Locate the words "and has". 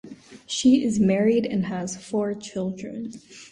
1.45-1.95